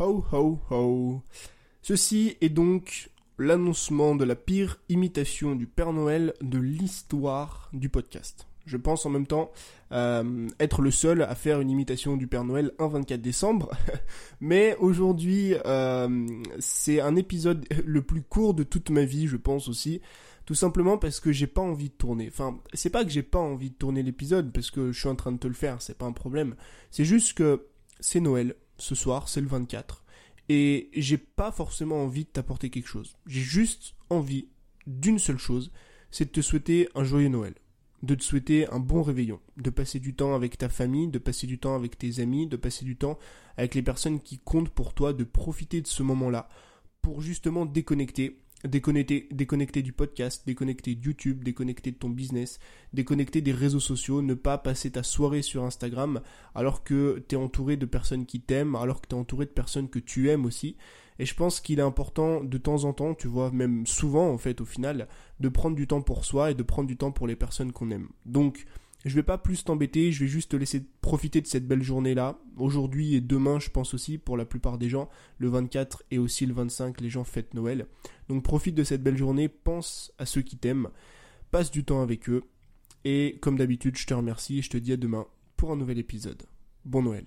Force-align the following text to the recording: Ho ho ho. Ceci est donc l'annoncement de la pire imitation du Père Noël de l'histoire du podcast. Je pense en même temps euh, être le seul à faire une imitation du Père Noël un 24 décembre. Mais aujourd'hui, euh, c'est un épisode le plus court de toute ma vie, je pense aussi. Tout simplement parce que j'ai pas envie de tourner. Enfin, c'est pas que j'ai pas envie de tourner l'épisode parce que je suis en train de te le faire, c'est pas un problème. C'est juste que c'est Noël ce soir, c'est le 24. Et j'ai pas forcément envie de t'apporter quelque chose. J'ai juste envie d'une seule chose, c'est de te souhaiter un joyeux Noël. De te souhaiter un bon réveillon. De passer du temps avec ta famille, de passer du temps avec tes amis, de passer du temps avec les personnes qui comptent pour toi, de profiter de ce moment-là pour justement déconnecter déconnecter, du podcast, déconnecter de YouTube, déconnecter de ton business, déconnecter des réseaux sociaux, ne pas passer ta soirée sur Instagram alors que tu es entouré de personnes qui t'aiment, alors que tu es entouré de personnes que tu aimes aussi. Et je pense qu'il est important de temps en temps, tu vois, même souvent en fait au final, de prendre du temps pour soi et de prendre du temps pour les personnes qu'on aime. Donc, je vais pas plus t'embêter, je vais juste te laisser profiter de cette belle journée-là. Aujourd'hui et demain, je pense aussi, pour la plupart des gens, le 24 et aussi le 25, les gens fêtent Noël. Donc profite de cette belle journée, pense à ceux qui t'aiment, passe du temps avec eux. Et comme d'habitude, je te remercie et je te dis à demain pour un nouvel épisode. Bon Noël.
Ho 0.00 0.24
ho 0.32 0.58
ho. 0.70 1.22
Ceci 1.80 2.36
est 2.40 2.48
donc 2.48 3.10
l'annoncement 3.38 4.16
de 4.16 4.24
la 4.24 4.34
pire 4.34 4.80
imitation 4.88 5.54
du 5.54 5.68
Père 5.68 5.92
Noël 5.92 6.34
de 6.40 6.58
l'histoire 6.58 7.70
du 7.72 7.88
podcast. 7.88 8.48
Je 8.66 8.76
pense 8.76 9.06
en 9.06 9.10
même 9.10 9.28
temps 9.28 9.52
euh, 9.92 10.48
être 10.58 10.82
le 10.82 10.90
seul 10.90 11.22
à 11.22 11.36
faire 11.36 11.60
une 11.60 11.70
imitation 11.70 12.16
du 12.16 12.26
Père 12.26 12.42
Noël 12.42 12.72
un 12.80 12.88
24 12.88 13.22
décembre. 13.22 13.70
Mais 14.40 14.76
aujourd'hui, 14.80 15.54
euh, 15.64 16.26
c'est 16.58 17.00
un 17.00 17.14
épisode 17.14 17.64
le 17.84 18.02
plus 18.02 18.22
court 18.22 18.54
de 18.54 18.64
toute 18.64 18.90
ma 18.90 19.04
vie, 19.04 19.28
je 19.28 19.36
pense 19.36 19.68
aussi. 19.68 20.00
Tout 20.44 20.56
simplement 20.56 20.98
parce 20.98 21.20
que 21.20 21.30
j'ai 21.30 21.46
pas 21.46 21.62
envie 21.62 21.90
de 21.90 21.94
tourner. 21.94 22.26
Enfin, 22.26 22.58
c'est 22.72 22.90
pas 22.90 23.04
que 23.04 23.10
j'ai 23.10 23.22
pas 23.22 23.38
envie 23.38 23.70
de 23.70 23.76
tourner 23.76 24.02
l'épisode 24.02 24.52
parce 24.52 24.72
que 24.72 24.90
je 24.90 24.98
suis 24.98 25.08
en 25.08 25.14
train 25.14 25.30
de 25.30 25.38
te 25.38 25.46
le 25.46 25.54
faire, 25.54 25.80
c'est 25.80 25.96
pas 25.96 26.06
un 26.06 26.12
problème. 26.12 26.56
C'est 26.90 27.04
juste 27.04 27.34
que 27.34 27.68
c'est 28.00 28.18
Noël 28.18 28.56
ce 28.78 28.94
soir, 28.94 29.28
c'est 29.28 29.40
le 29.40 29.46
24. 29.46 30.04
Et 30.48 30.90
j'ai 30.94 31.18
pas 31.18 31.52
forcément 31.52 32.02
envie 32.02 32.24
de 32.24 32.30
t'apporter 32.30 32.70
quelque 32.70 32.88
chose. 32.88 33.16
J'ai 33.26 33.40
juste 33.40 33.94
envie 34.10 34.48
d'une 34.86 35.18
seule 35.18 35.38
chose, 35.38 35.72
c'est 36.10 36.26
de 36.26 36.30
te 36.30 36.40
souhaiter 36.40 36.88
un 36.94 37.04
joyeux 37.04 37.28
Noël. 37.28 37.54
De 38.02 38.14
te 38.14 38.22
souhaiter 38.22 38.68
un 38.68 38.80
bon 38.80 39.02
réveillon. 39.02 39.40
De 39.56 39.70
passer 39.70 39.98
du 39.98 40.14
temps 40.14 40.34
avec 40.34 40.58
ta 40.58 40.68
famille, 40.68 41.08
de 41.08 41.18
passer 41.18 41.46
du 41.46 41.58
temps 41.58 41.74
avec 41.74 41.96
tes 41.96 42.20
amis, 42.20 42.46
de 42.46 42.56
passer 42.56 42.84
du 42.84 42.96
temps 42.96 43.18
avec 43.56 43.74
les 43.74 43.82
personnes 43.82 44.20
qui 44.20 44.38
comptent 44.38 44.68
pour 44.68 44.92
toi, 44.92 45.14
de 45.14 45.24
profiter 45.24 45.80
de 45.80 45.86
ce 45.86 46.02
moment-là 46.02 46.48
pour 47.00 47.20
justement 47.20 47.66
déconnecter 47.66 48.43
déconnecter, 48.64 49.82
du 49.82 49.92
podcast, 49.92 50.42
déconnecter 50.46 50.94
de 50.94 51.04
YouTube, 51.04 51.44
déconnecter 51.44 51.90
de 51.90 51.96
ton 51.96 52.08
business, 52.08 52.58
déconnecter 52.92 53.40
des 53.40 53.52
réseaux 53.52 53.80
sociaux, 53.80 54.22
ne 54.22 54.34
pas 54.34 54.58
passer 54.58 54.90
ta 54.90 55.02
soirée 55.02 55.42
sur 55.42 55.64
Instagram 55.64 56.20
alors 56.54 56.84
que 56.84 57.22
tu 57.28 57.34
es 57.34 57.38
entouré 57.38 57.76
de 57.76 57.86
personnes 57.86 58.26
qui 58.26 58.40
t'aiment, 58.40 58.76
alors 58.76 59.00
que 59.00 59.08
tu 59.08 59.14
es 59.14 59.18
entouré 59.18 59.46
de 59.46 59.50
personnes 59.50 59.88
que 59.88 59.98
tu 59.98 60.30
aimes 60.30 60.44
aussi. 60.44 60.76
Et 61.18 61.26
je 61.26 61.34
pense 61.34 61.60
qu'il 61.60 61.78
est 61.78 61.82
important 61.82 62.42
de 62.42 62.58
temps 62.58 62.84
en 62.84 62.92
temps, 62.92 63.14
tu 63.14 63.28
vois, 63.28 63.52
même 63.52 63.86
souvent 63.86 64.30
en 64.30 64.38
fait 64.38 64.60
au 64.60 64.64
final, 64.64 65.06
de 65.40 65.48
prendre 65.48 65.76
du 65.76 65.86
temps 65.86 66.02
pour 66.02 66.24
soi 66.24 66.50
et 66.50 66.54
de 66.54 66.62
prendre 66.62 66.88
du 66.88 66.96
temps 66.96 67.12
pour 67.12 67.26
les 67.26 67.36
personnes 67.36 67.72
qu'on 67.72 67.90
aime. 67.90 68.08
Donc, 68.26 68.66
je 69.04 69.14
vais 69.14 69.22
pas 69.22 69.38
plus 69.38 69.64
t'embêter, 69.64 70.12
je 70.12 70.20
vais 70.20 70.30
juste 70.30 70.52
te 70.52 70.56
laisser 70.56 70.82
profiter 71.02 71.40
de 71.40 71.46
cette 71.46 71.66
belle 71.66 71.82
journée-là. 71.82 72.38
Aujourd'hui 72.56 73.14
et 73.14 73.20
demain, 73.20 73.60
je 73.60 73.70
pense 73.70 73.92
aussi, 73.94 74.16
pour 74.18 74.36
la 74.36 74.46
plupart 74.46 74.78
des 74.78 74.88
gens, 74.88 75.10
le 75.38 75.48
24 75.48 76.04
et 76.10 76.18
aussi 76.18 76.46
le 76.46 76.54
25, 76.54 77.00
les 77.00 77.10
gens 77.10 77.24
fêtent 77.24 77.54
Noël. 77.54 77.86
Donc 78.28 78.42
profite 78.42 78.74
de 78.74 78.84
cette 78.84 79.02
belle 79.02 79.16
journée, 79.16 79.48
pense 79.48 80.12
à 80.18 80.26
ceux 80.26 80.42
qui 80.42 80.56
t'aiment, 80.56 80.88
passe 81.50 81.70
du 81.70 81.84
temps 81.84 82.02
avec 82.02 82.28
eux. 82.30 82.44
Et 83.04 83.38
comme 83.42 83.58
d'habitude, 83.58 83.96
je 83.96 84.06
te 84.06 84.14
remercie 84.14 84.58
et 84.58 84.62
je 84.62 84.70
te 84.70 84.78
dis 84.78 84.92
à 84.92 84.96
demain 84.96 85.26
pour 85.56 85.70
un 85.72 85.76
nouvel 85.76 85.98
épisode. 85.98 86.42
Bon 86.86 87.02
Noël. 87.02 87.26